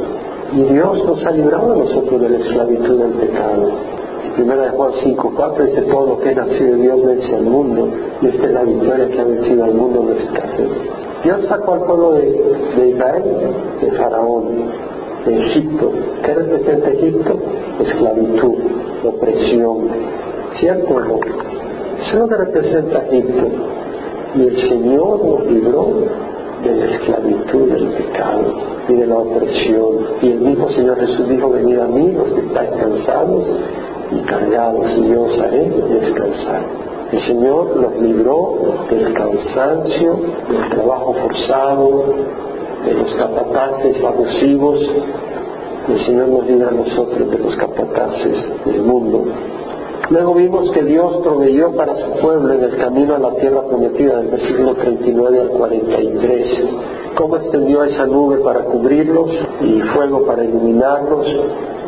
[0.53, 3.71] Y Dios nos ha librado a nosotros de la esclavitud del pecado.
[4.37, 7.43] Primera de Juan 5, 4 dice todo lo que ha nacido de Dios vence al
[7.43, 7.89] mundo
[8.23, 10.69] y esta es la victoria que ha vencido al mundo nuestra fe.
[11.25, 12.31] Dios sacó al pueblo de,
[12.77, 13.25] de Israel
[13.81, 14.45] de Faraón,
[15.27, 15.91] de Egipto.
[16.25, 17.37] ¿Qué representa Egipto?
[17.81, 18.59] Esclavitud,
[19.05, 19.89] opresión.
[20.53, 21.21] ¿Cierto?
[22.01, 23.47] Eso es lo que representa Egipto.
[24.35, 25.87] Y el Señor nos libró
[26.63, 28.55] de la esclavitud del pecado
[28.89, 29.97] y de la opresión.
[30.23, 33.45] Y el mismo Señor Jesús dijo, venid a mí los que estáis cansados
[34.13, 36.63] y cargados, y yo os haré descansar.
[37.13, 40.17] El Señor los libró del cansancio,
[40.49, 42.05] del trabajo forzado,
[42.85, 44.81] de los capataces abusivos.
[45.89, 49.25] El Señor nos libra a nosotros de los capataces del mundo.
[50.11, 54.19] Luego vimos que Dios proveyó para su pueblo en el camino a la tierra prometida,
[54.19, 56.65] del versículo 39 al 43.
[57.15, 61.27] Cómo extendió esa nube para cubrirlos y fuego para iluminarlos.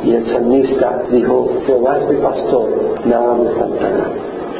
[0.04, 2.68] Y el salmista dijo, Jehová es mi pastor,
[3.06, 4.06] nada me faltará.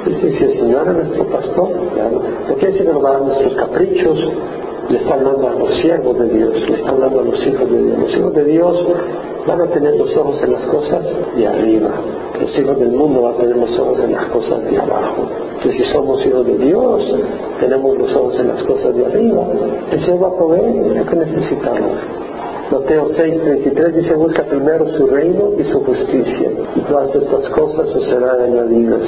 [0.06, 1.68] Dice, si el Señor es nuestro pastor,
[2.58, 4.18] quiere decir que nos va a nuestros caprichos,
[4.88, 7.78] le está hablando a los siervos de Dios, le está hablando a los hijos de
[7.78, 7.98] Dios.
[8.00, 8.86] Los hijos de Dios
[9.46, 11.04] van a tener los ojos en las cosas
[11.36, 11.90] de arriba.
[12.40, 15.28] Los hijos del mundo van a tener los ojos en las cosas de abajo.
[15.54, 17.14] Entonces, si somos hijos de Dios,
[17.60, 19.46] tenemos los ojos en las cosas de arriba.
[19.90, 21.90] El Señor va a proveer lo que necesitamos.
[22.70, 28.04] Mateo 6:33 dice, busca primero su reino y su justicia, y todas estas cosas os
[28.08, 29.02] serán añadidas.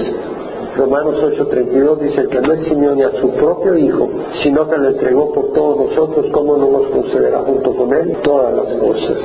[0.76, 4.08] Romanos 8:32 dice que no eximió ni a su propio Hijo,
[4.42, 8.54] sino que le entregó por todos nosotros, ¿cómo no nos concederá junto con Él todas
[8.54, 9.16] las cosas?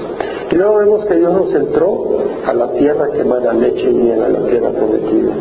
[0.52, 4.24] Y luego vemos que Dios nos entró a la tierra que manda leche y miel,
[4.24, 5.32] a la tierra prometida.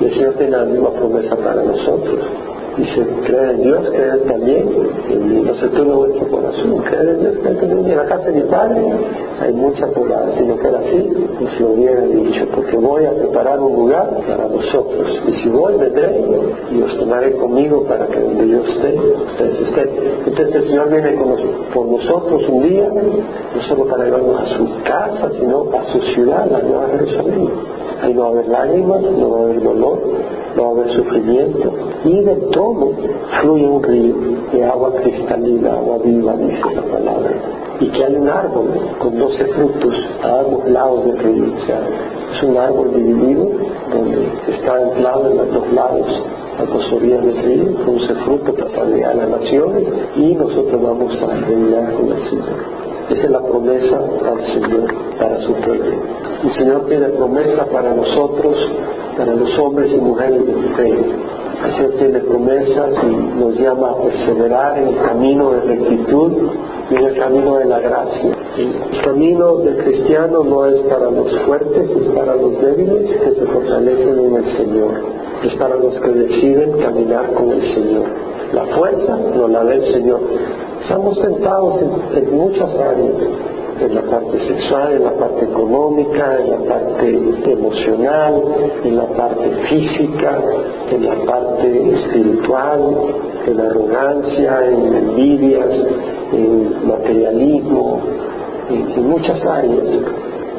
[0.00, 2.20] Y el Señor tiene la misma promesa para nosotros.
[2.78, 4.68] Dice, creer en Dios, creer también
[5.10, 5.44] en.
[5.44, 6.76] No se turbe vuestro corazón.
[6.78, 8.82] Creer en Dios, creer también en la casa de mi Padre.
[9.40, 10.30] Hay mucha poblada.
[10.36, 11.12] Si no fuera así,
[11.42, 12.46] os lo hubiera dicho.
[12.54, 15.22] Porque voy a preparar un lugar para vosotros.
[15.26, 16.24] Y si voy, vendré
[16.70, 19.88] y os tomaré conmigo para que donde yo esté, ustedes estén.
[20.26, 21.40] Entonces el Señor viene con nos,
[21.74, 26.48] por nosotros un día, no solo para llevarnos a su casa, sino a su ciudad,
[26.48, 27.50] la Nueva Jerusalén.
[28.00, 29.98] Ahí no va a haber lágrimas, no va a haber dolor,
[30.56, 31.72] no va a haber sufrimiento.
[32.04, 32.92] Y de todo
[33.40, 34.14] fluye un río
[34.52, 37.30] de agua cristalina, agua viva, dice la palabra.
[37.80, 41.44] Y que hay un árbol con doce frutos a ambos lados del río.
[41.56, 41.80] O sea,
[42.34, 43.48] es un árbol dividido
[43.92, 46.22] donde está anclado en los dos lados
[46.58, 51.22] a dos orillas del río, produce fruto para aliar a las naciones y nosotros vamos
[51.22, 52.88] a reinar con el Señor.
[53.10, 55.92] Esa es la promesa al Señor para su pueblo.
[56.42, 58.56] El Señor tiene promesa para nosotros,
[59.16, 60.88] para los hombres y mujeres de fe.
[61.64, 66.32] El Señor tiene promesas y nos llama a perseverar en el camino de rectitud
[66.90, 68.30] y en el camino de la gracia.
[68.56, 73.46] El camino del cristiano no es para los fuertes, es para los débiles que se
[73.46, 74.90] fortalecen en el Señor.
[75.42, 78.04] Es para los que deciden caminar con el Señor.
[78.52, 80.20] La fuerza no la da el Señor.
[80.82, 83.14] Estamos tentados en, en muchas áreas,
[83.80, 88.42] en la parte sexual, en la parte económica, en la parte emocional,
[88.84, 90.38] en la parte física,
[90.90, 92.80] en la parte espiritual,
[93.46, 95.86] en arrogancia, en envidias,
[96.32, 98.00] en materialismo,
[98.70, 99.86] en, en muchas áreas.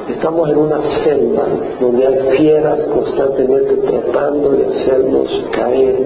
[0.10, 1.44] Estamos en una selva
[1.80, 5.98] donde hay fieras constantemente tratando de hacernos caer,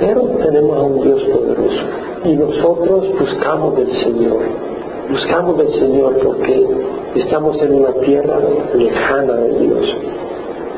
[0.00, 1.82] pero tenemos a un Dios poderoso
[2.24, 4.75] y nosotros buscamos del Señor.
[5.08, 6.66] Buscamos del Señor porque
[7.14, 8.40] estamos en una tierra
[8.74, 9.96] lejana de Dios.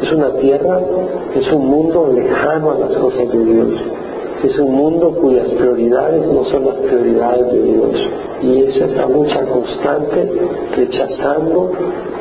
[0.02, 0.80] Es una tierra,
[1.34, 3.68] es un mundo lejano a las cosas de Dios.
[4.44, 7.96] Es un mundo cuyas prioridades no son las prioridades de Dios.
[8.42, 10.30] Y es esa lucha constante
[10.76, 11.72] rechazando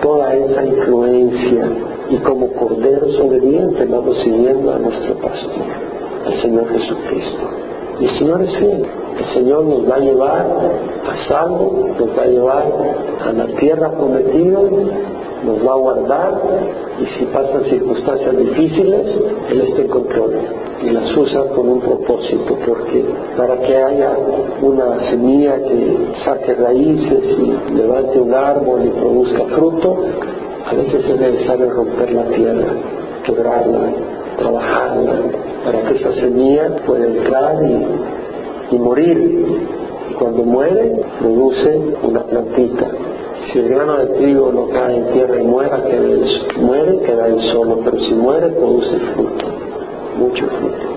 [0.01, 1.70] toda esa influencia.
[2.10, 5.66] Y como corderos obedientes vamos siguiendo a nuestro pastor,
[6.26, 7.68] al Señor Jesucristo.
[8.00, 8.82] Y el Señor es fiel.
[9.18, 10.45] El Señor nos va a llevar
[11.06, 12.66] a salvo, nos va a llevar
[13.22, 14.60] a la tierra prometida,
[15.43, 16.34] nos va a guardar
[17.00, 19.08] y si pasan circunstancias difíciles,
[19.50, 20.34] Él está en control
[20.84, 24.12] y las usa con un propósito, porque para que haya
[24.62, 29.98] una semilla que saque raíces y levante un árbol y produzca fruto,
[30.66, 32.68] a veces es necesario romper la tierra,
[33.24, 33.89] quebrarla,
[34.38, 35.13] trabajarla,
[35.65, 39.17] para que esa semilla pueda entrar y, y morir.
[40.09, 42.88] Y cuando muere, produce una plantita.
[43.51, 46.25] Si el grano de trigo no cae en tierra y muera, queda él,
[46.61, 49.45] muere, queda él solo, pero si muere, produce fruto,
[50.17, 50.88] mucho fruto.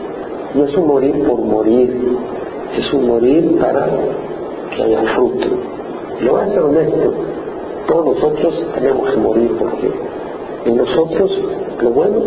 [0.55, 2.19] No es un morir por morir,
[2.77, 3.89] es un morir para
[4.75, 5.47] que haya fruto.
[6.23, 7.13] Lo voy a ser honesto,
[7.87, 9.91] todos nosotros tenemos que morir porque
[10.65, 11.31] en nosotros
[11.81, 12.23] lo bueno,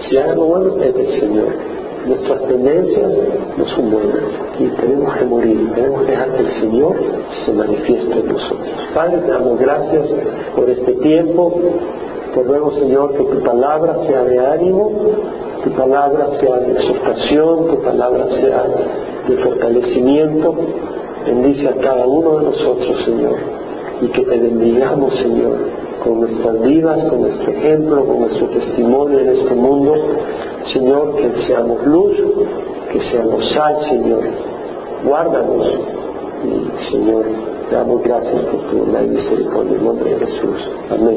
[0.00, 1.76] si haga lo bueno, es del Señor.
[2.06, 3.12] Nuestras tendencias
[3.58, 4.22] no son buenas
[4.60, 6.96] y tenemos que morir, tenemos que dejar que el Señor
[7.44, 8.68] se manifieste en nosotros.
[8.94, 10.08] Padre, te damos gracias
[10.54, 11.60] por este tiempo.
[12.32, 14.92] Te ruego, Señor, que tu palabra sea de ánimo,
[15.64, 18.64] tu palabra sea de exhortación, tu palabra sea
[19.26, 20.54] de fortalecimiento.
[21.26, 23.36] Bendice a cada uno de nosotros, Señor,
[24.00, 25.56] y que te bendigamos, Señor,
[26.02, 29.94] con nuestras vidas, con nuestro ejemplo, con nuestro testimonio en este mundo.
[30.72, 32.16] Señor, que seamos luz,
[32.92, 34.24] que seamos sal, Señor.
[35.04, 35.72] Guárdanos.
[36.44, 37.24] Y, Señor,
[37.70, 40.70] damos gracias por tu misericordia en el nombre de Jesús.
[40.90, 41.14] Amén.